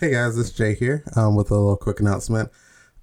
[0.00, 2.52] Hey guys, it's Jay here um, with a little quick announcement.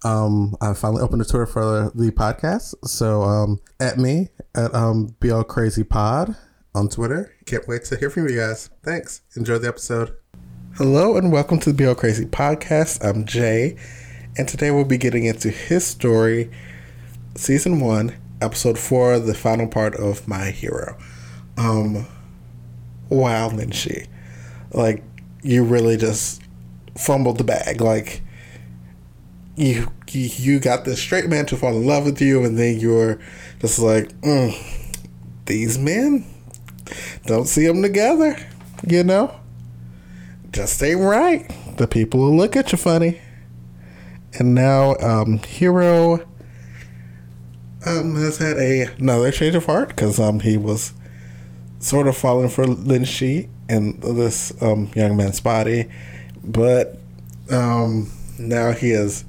[0.05, 5.13] Um, I finally opened a Twitter for the podcast, so um, at me at um,
[5.19, 6.37] BL Crazy Pod
[6.73, 7.35] on Twitter.
[7.45, 8.69] Can't wait to hear from you guys.
[8.81, 9.23] Thanks.
[9.35, 10.15] Enjoy the episode.
[10.75, 13.03] Hello and welcome to the BL Crazy Podcast.
[13.05, 13.75] I'm Jay,
[14.37, 16.49] and today we'll be getting into HIStory,
[17.35, 20.97] season one, episode four, the final part of My Hero.
[21.57, 22.07] Um,
[23.09, 24.07] wow, Minshi,
[24.71, 25.03] like
[25.43, 26.41] you really just
[26.97, 27.81] fumbled the bag.
[27.81, 28.21] Like
[29.55, 33.19] you, you, got this straight man to fall in love with you, and then you're
[33.59, 34.53] just like, mm,
[35.45, 36.25] these men
[37.25, 38.37] don't see them together.
[38.87, 39.35] You know,
[40.51, 41.49] just ain't right.
[41.77, 43.21] The people will look at you funny.
[44.37, 46.25] And now, um, Hero
[47.85, 50.93] um, has had a, another change of heart because um, he was
[51.79, 55.89] sort of falling for Lin Shi and this um, young man's body
[56.43, 56.99] but
[57.49, 59.25] um, now he is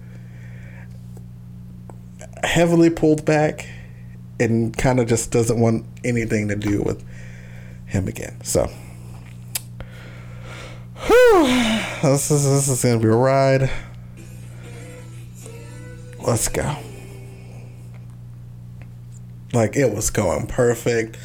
[2.43, 3.69] heavily pulled back
[4.39, 7.05] and kind of just doesn't want anything to do with
[7.87, 8.39] him again.
[8.43, 8.71] So,
[12.03, 13.71] this is this is gonna be a ride.
[16.27, 16.77] Let's go.
[19.53, 21.17] Like it was going perfect.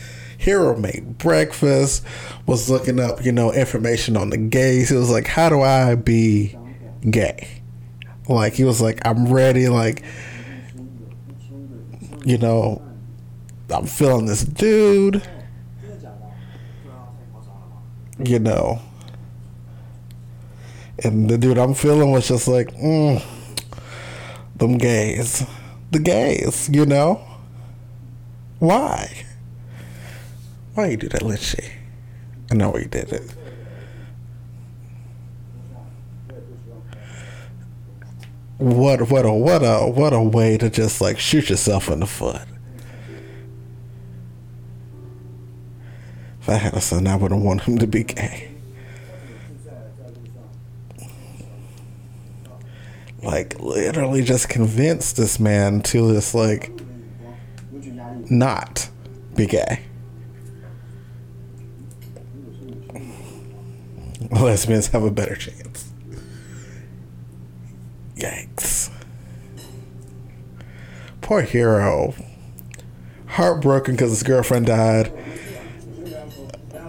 [0.42, 2.04] Hero made breakfast,
[2.48, 4.90] was looking up, you know, information on the gays.
[4.90, 6.58] He was like, How do I be
[7.08, 7.62] gay?
[8.28, 10.04] Like he was like, I'm ready, like
[12.26, 12.82] you know,
[13.70, 15.28] I'm feeling this dude.
[18.24, 18.80] You know.
[21.04, 23.24] And the dude I'm feeling was just like, mm,
[24.56, 25.46] them gays.
[25.90, 27.26] The gays, you know?
[28.60, 29.26] Why?
[30.74, 31.64] Why you do that, Lin Shi?
[32.50, 33.36] I know he did it.
[38.58, 42.06] What what a what a what a way to just like shoot yourself in the
[42.06, 42.44] foot.
[46.42, 48.52] If I had a son, I wouldn't want him to be gay.
[53.24, 56.72] Like literally just convince this man to just like
[58.30, 58.90] not
[59.36, 59.86] be gay.
[64.46, 65.92] lesbians have a better chance.
[68.16, 68.92] Yikes.
[71.22, 72.14] Poor hero.
[73.28, 75.14] Heartbroken because his girlfriend died.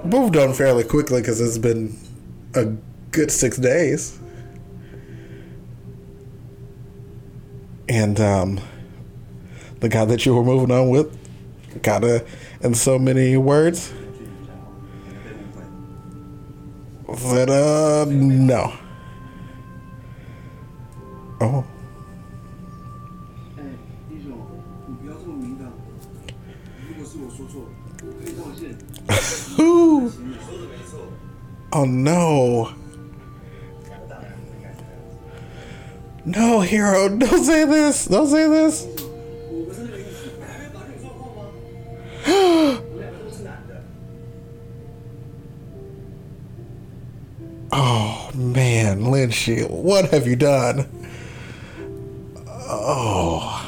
[0.04, 1.96] Moved on fairly quickly because it's been
[2.54, 2.64] a
[3.12, 4.18] good six days.
[7.88, 8.60] And um,
[9.80, 11.16] the guy that you were moving on with,
[11.82, 12.24] gotta,
[12.62, 13.92] in so many words,
[17.12, 18.72] That uh no.
[21.42, 21.64] Oh.
[31.72, 32.74] oh no.
[36.24, 38.06] No, hero, don't say this.
[38.06, 38.91] Don't say this.
[49.46, 50.86] Lin what have you done?
[52.46, 53.58] Oh.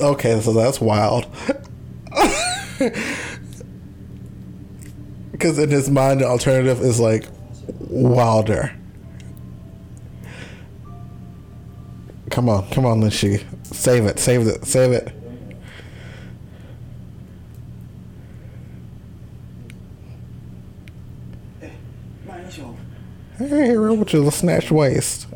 [0.00, 1.26] Okay, so that's wild.
[5.44, 7.26] Because in his mind, the alternative is like
[7.80, 8.74] wilder.
[12.30, 13.44] Come on, come on, Lindsay.
[13.64, 15.12] Save it, save it, save it.
[24.14, 25.26] Hey, hero with your snatched waist.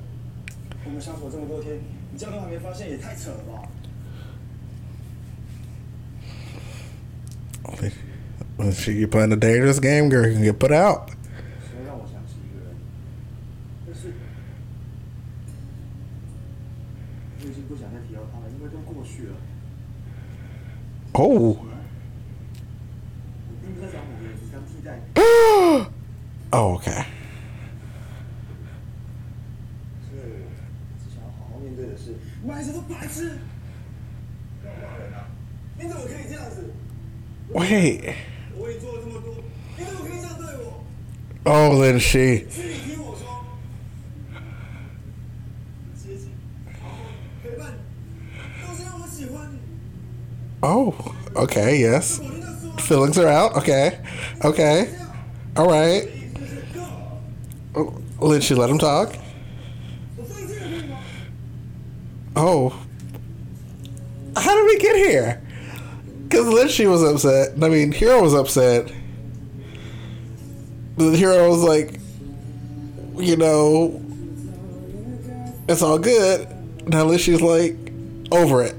[8.75, 10.29] She, you playing a dangerous game, girl.
[10.29, 11.11] You can get put out.
[21.17, 21.58] Oh,
[41.71, 42.47] Oh, then she.
[50.63, 52.21] Oh, okay, yes.
[52.81, 53.55] Feelings are out.
[53.57, 54.03] Okay,
[54.43, 54.97] okay,
[55.59, 56.09] all right.
[57.75, 59.15] Oh, Then she let him talk.
[62.35, 62.71] Oh,
[64.37, 65.43] how did we get here?
[66.29, 67.63] Because she was upset.
[67.63, 68.91] I mean, Hero was upset.
[70.99, 72.01] The Hero was like,
[73.17, 74.03] you know,
[75.69, 76.49] it's all good.
[76.89, 77.77] Now she's like,
[78.33, 78.75] over it.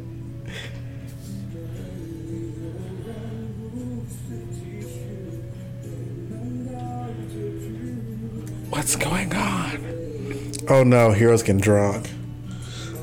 [8.70, 10.52] What's going on?
[10.70, 12.10] Oh no, Hero's getting drunk.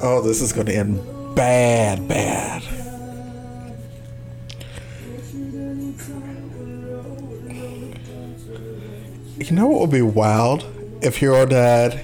[0.02, 2.75] Oh, this is going to end bad, bad.
[9.38, 10.64] You know what would be wild
[11.02, 12.00] if Hero died,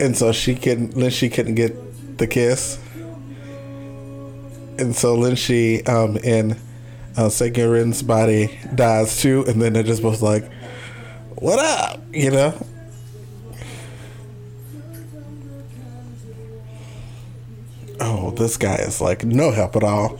[0.00, 2.78] and so she couldn't, then she couldn't get the kiss,
[4.78, 6.52] and so then she, um, in
[7.18, 10.50] uh, Segurin's body dies too, and then they're just both like,
[11.34, 12.66] "What up?" You know.
[18.00, 20.18] Oh, this guy is like no help at all.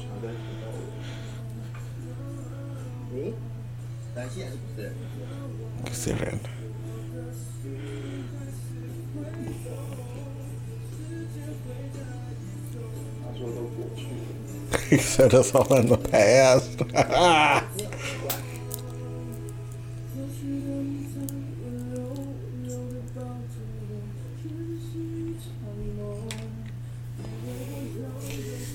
[14.89, 16.79] He said it's all in the past.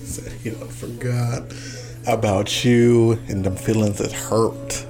[0.06, 1.52] said he forgot
[2.06, 4.83] about you and them feelings that hurt.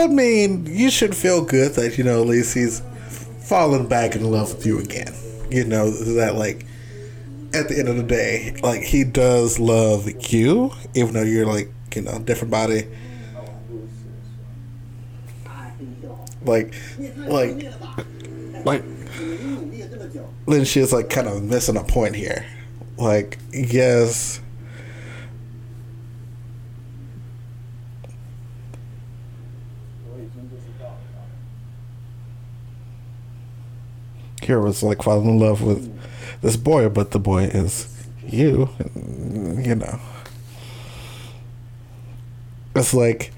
[0.00, 2.80] I mean, you should feel good that, you know, at least he's
[3.42, 5.12] fallen back in love with you again.
[5.50, 6.64] You know, that, like,
[7.52, 11.70] at the end of the day, like, he does love you, even though you're, like,
[11.94, 12.86] you know, different body.
[16.46, 16.74] Like,
[17.16, 17.70] like,
[18.64, 18.82] like,
[20.46, 22.46] then she's, like, kind of missing a point here.
[22.96, 24.40] Like, yes
[34.50, 35.96] Here was like falling in love with
[36.42, 37.86] this boy, but the boy is
[38.26, 38.68] you.
[38.96, 40.00] You know.
[42.74, 43.30] It's like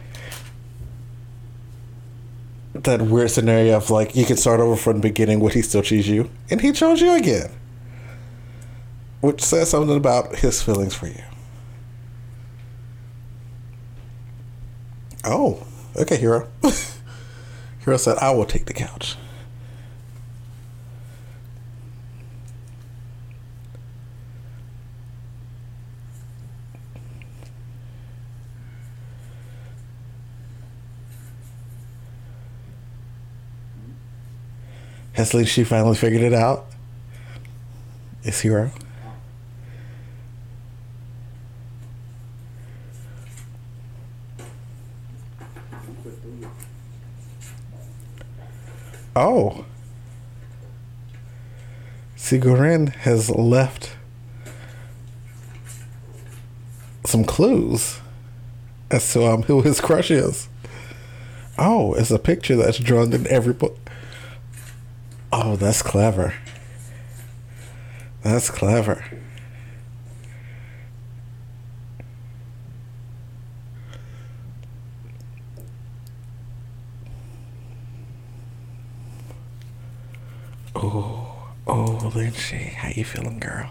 [2.73, 5.83] that weird scenario of like you can start over from the beginning, would he still
[5.83, 6.31] choose you?
[6.51, 7.51] And he chose you again.
[9.21, 11.25] Which says something about his feelings for you.
[15.25, 16.49] Oh, okay, Hero.
[17.85, 19.17] Hero said, I will take the couch.
[35.23, 36.67] Has Lee she finally figured it out?
[38.25, 38.73] Is Hero?
[49.15, 49.65] Oh.
[52.17, 53.95] Sigurin has left
[57.05, 58.01] some clues
[58.91, 60.49] as to um, who his crush is.
[61.57, 63.79] Oh, it's a picture that's drawn in every book.
[65.35, 66.35] Oh, that's clever.
[68.23, 69.03] That's clever.
[80.75, 83.71] Oh, oh, Lin Shi, how you feeling, girl?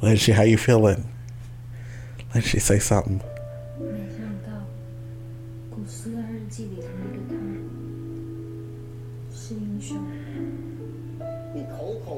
[0.00, 1.10] Lin Shi, how you feeling?
[2.32, 3.20] Lin Shi, say something.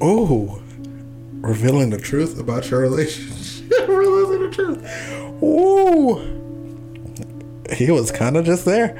[0.00, 0.62] Oh,
[1.40, 3.70] revealing the truth about your relationship.
[3.88, 5.42] revealing the truth.
[5.42, 6.36] Ooh.
[7.74, 8.96] He was kind of just there.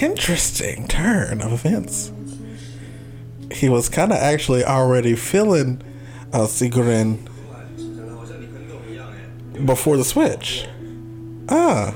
[0.00, 2.12] Interesting turn of events.
[3.50, 5.82] He was kind of actually already feeling
[6.32, 7.28] a Sigurin
[9.66, 10.68] before the switch.
[11.48, 11.94] Ah.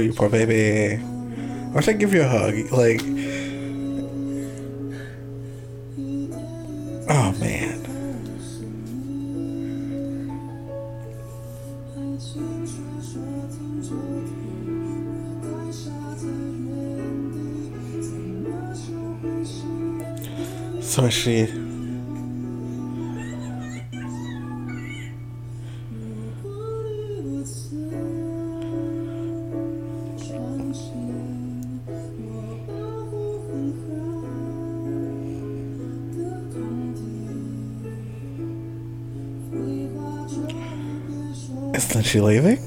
[0.00, 1.02] You poor baby.
[1.74, 2.54] I should give you a hug.
[2.72, 3.00] Like,
[41.80, 42.58] Isn't she leaving?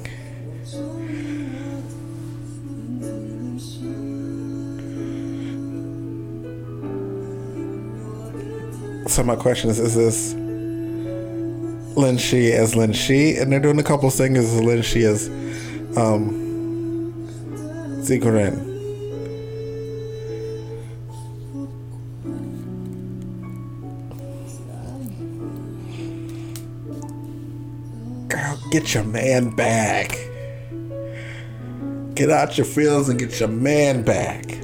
[9.07, 10.33] So my question is: Is this
[11.95, 15.27] Lin Shi as Lin Shi, and they're doing a couple singers as Lin Shi as
[15.95, 16.31] um,
[18.01, 18.72] Zigurin?
[28.73, 30.17] Get your man back.
[32.15, 34.45] Get out your feelings and get your man back.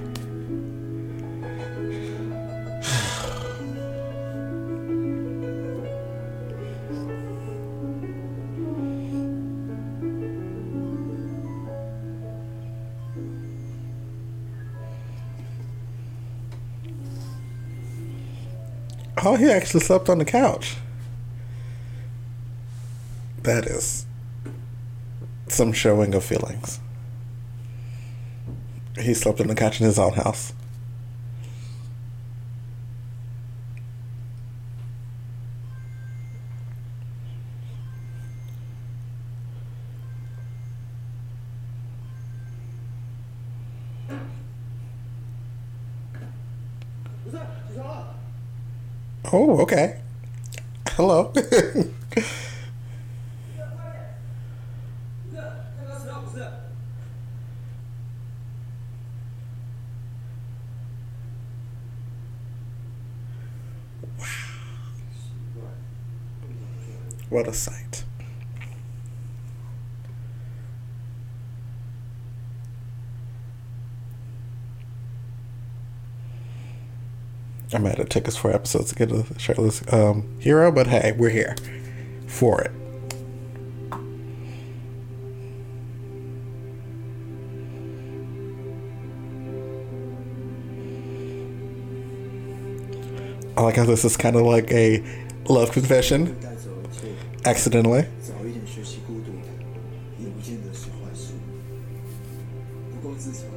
[19.22, 20.78] Oh, he actually slept on the couch.
[23.44, 24.06] That is
[25.48, 26.80] some showing of feelings.
[29.00, 30.54] He slept on the couch in his own house.
[49.32, 50.02] Oh, okay.
[50.88, 51.32] Hello.
[67.50, 68.04] a sight.
[77.72, 81.12] I'm mad it took us four episodes to get a Shirtless um, Hero, but hey,
[81.12, 81.56] we're here
[82.26, 82.72] for it.
[93.56, 95.04] I like how this is kind of like a
[95.48, 96.49] love confession.
[97.44, 98.06] Accidentally.
[98.22, 99.32] 早一点学习孤独，
[100.20, 101.34] 也不见得是坏事。
[102.92, 103.48] 不过自从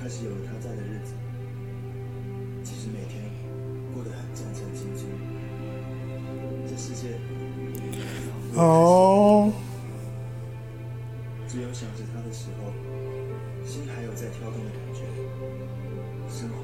[0.00, 1.12] 开始有了他在的日子，
[2.64, 3.30] 其实每天
[3.94, 5.04] 过得很战战兢兢。
[6.68, 7.18] 这世界
[8.26, 9.52] 仿佛 Oh,
[11.46, 12.72] 只有想着他的时候，
[13.66, 15.04] 心还有在跳动的感觉，
[16.28, 16.56] 生活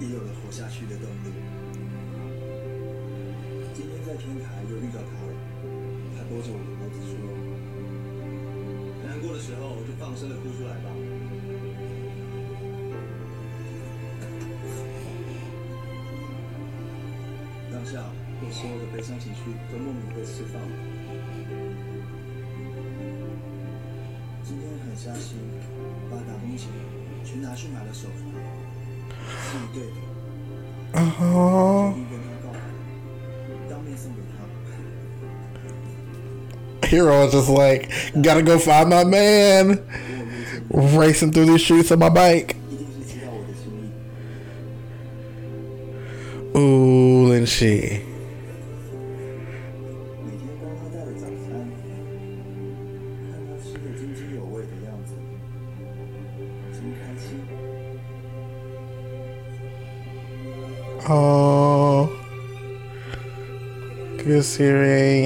[0.00, 1.30] 也有了活下去的动力。
[3.74, 5.33] 今天在天台又遇到他了，
[6.34, 7.14] 他勾着我的脖子说
[9.06, 10.90] ：“难过的时候就放声的哭出来吧。”
[17.72, 18.02] 当下
[18.40, 20.60] 我所有的悲伤情绪都莫名被释放。
[24.42, 25.38] 今天很伤心，
[26.10, 26.68] 把打工钱
[27.24, 28.18] 全拿去买了手环，
[29.40, 29.94] 是一对的，
[30.98, 32.58] 啊哈决定跟他告白，
[33.70, 34.42] 当面送给他。
[36.86, 39.84] Hero is just like, gotta go find my man.
[40.70, 42.56] Racing through these streets on my bike.
[46.56, 48.02] Ooh, and she.
[61.06, 62.08] Oh,
[64.16, 65.23] good Siri.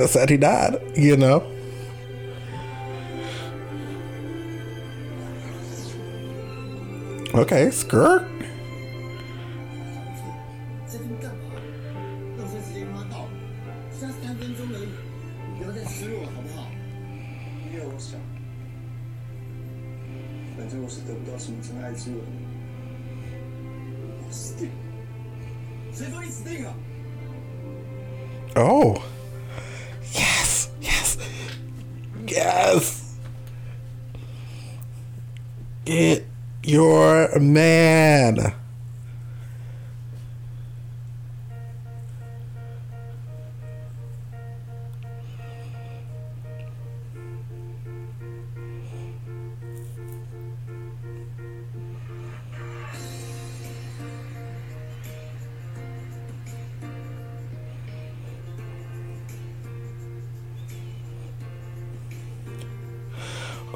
[0.00, 1.44] I said he died, you know?
[7.34, 8.26] Okay, skirt.
[28.58, 29.15] Oh.
[32.36, 33.16] Yes.
[35.84, 36.26] Get
[36.62, 38.52] your man.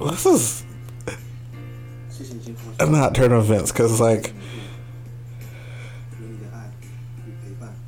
[0.09, 0.64] this is
[2.78, 4.33] I'm not turn of events because like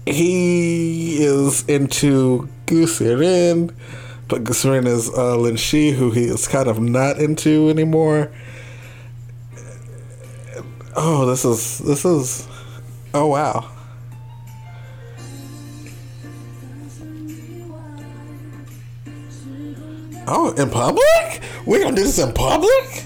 [0.07, 3.75] he is into Gusirin,
[4.29, 8.31] but Gusirin is uh, Lin Shi, who he is kind of not into anymore.
[10.95, 12.47] Oh, this is this is
[13.15, 13.69] oh wow.
[20.27, 21.32] Oh, in public?
[21.65, 23.05] We're gonna do this in public?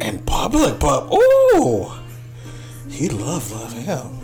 [0.00, 2.00] In public, but oh,
[2.88, 4.20] he love love him.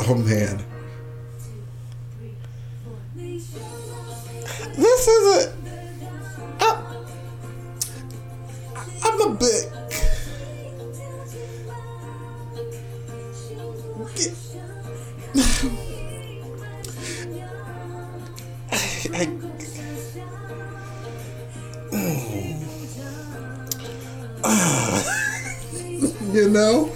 [0.00, 0.64] Oh man.
[4.76, 5.54] This is it.
[9.04, 9.67] I'm a bit.
[26.58, 26.90] Know?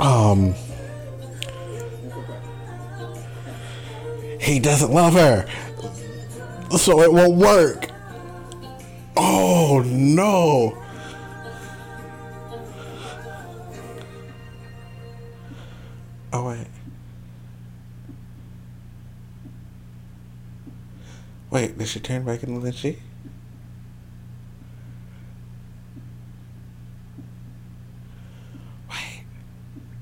[0.00, 0.54] Um.
[4.40, 5.46] He doesn't love her.
[6.76, 7.86] So it won't work.
[9.16, 10.76] Oh no.
[16.32, 16.66] Oh wait.
[21.50, 22.98] Wait, did she turn back into Lin Shi?
[28.90, 29.24] Wait.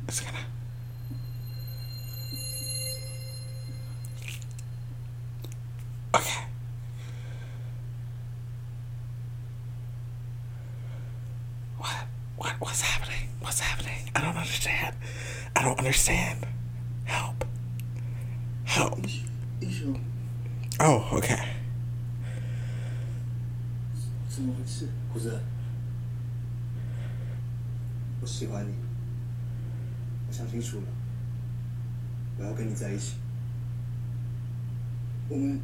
[0.07, 0.39] It's gonna.
[6.15, 6.45] Okay.
[11.79, 11.91] What?
[12.37, 12.60] What?
[12.70, 13.30] What's happening?
[13.42, 14.10] What's happening?
[14.16, 14.96] I don't understand.
[15.56, 16.46] I don't understand.
[17.06, 17.46] Help.
[18.66, 19.00] Help.
[19.60, 19.96] 英雄，
[20.80, 21.40] Oh, okay.
[24.30, 24.90] 怎么回事？
[25.12, 25.42] 胡子，
[28.22, 28.74] 我喜欢你，
[30.28, 30.88] 我想清楚了，
[32.38, 33.16] 我要跟你在一起。
[35.30, 35.60] 我们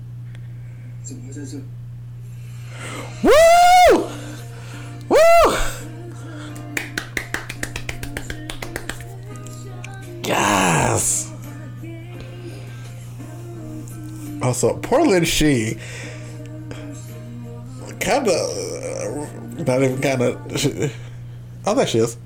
[1.04, 1.60] 怎么会在这？
[14.47, 15.27] Also, Portland.
[15.27, 15.77] She
[17.99, 20.95] kind of, not even kind of.
[21.67, 22.17] Oh, there she is.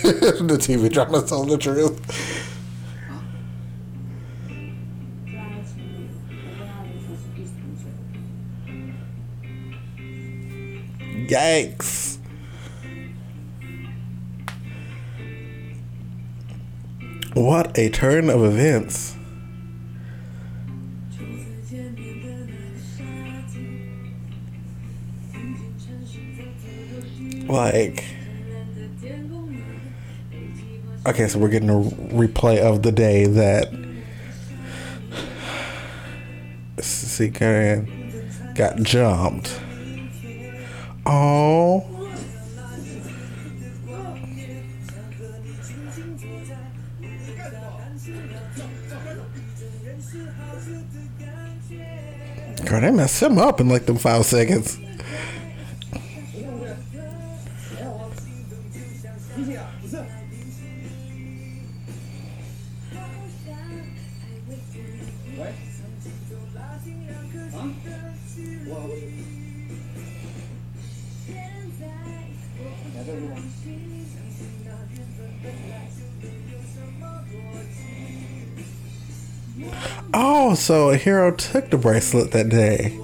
[0.02, 1.98] the TV drama told the truth.
[11.30, 11.99] Yikes.
[17.40, 19.16] What a turn of events.
[27.48, 28.04] Like,
[31.06, 31.80] okay, so we're getting a
[32.12, 33.72] replay of the day that
[36.78, 37.88] Seekern
[38.54, 39.58] got jumped.
[41.06, 41.99] Oh.
[52.70, 54.78] Girl, they messed him up in like them five seconds.
[80.12, 82.98] Oh, so a hero took the bracelet that day.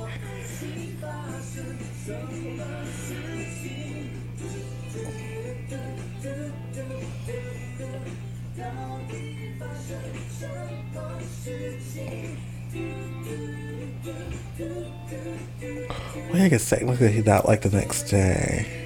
[16.33, 18.83] Well, I guess technically he died like the next day.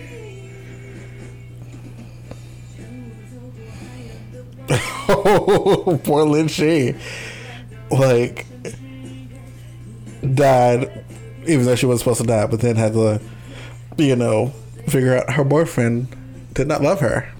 [5.12, 6.94] Oh, poor Lin Shi.
[7.90, 8.46] Like,
[10.34, 11.04] died,
[11.46, 13.20] even though she wasn't supposed to die, but then had to,
[13.96, 14.52] you know,
[14.86, 16.08] figure out her boyfriend
[16.54, 17.32] did not love her.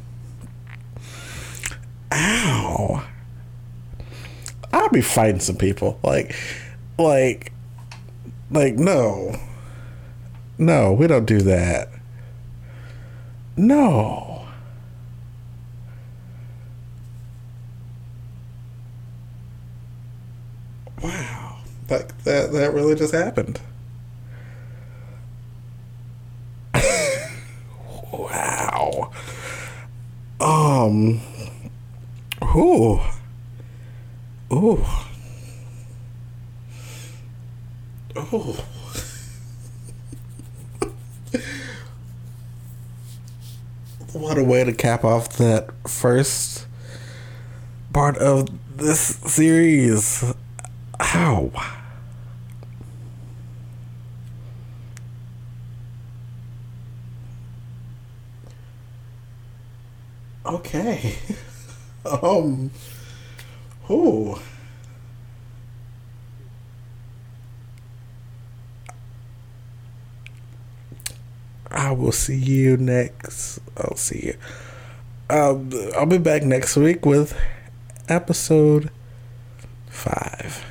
[2.13, 3.05] Ow.
[4.73, 5.99] I'll be fighting some people.
[6.03, 6.35] Like,
[6.99, 7.53] like,
[8.51, 9.37] like, no.
[10.59, 11.89] No, we don't do that.
[13.57, 14.47] No.
[21.03, 21.59] Wow.
[22.31, 23.59] That that really just happened.
[28.13, 29.11] wow.
[30.41, 31.21] Um
[32.55, 33.01] Ooh.
[34.53, 34.87] Ooh.
[38.17, 38.55] Ooh.
[44.13, 46.69] what a way to cap off that first
[47.93, 50.33] part of this series.
[51.01, 51.80] Ow.
[60.51, 61.15] Okay.
[62.05, 62.73] um.
[63.89, 64.37] Ooh.
[71.71, 73.61] I will see you next.
[73.77, 74.37] I'll see you.
[75.29, 77.39] Um, I'll be back next week with
[78.09, 78.91] episode
[79.89, 80.65] five.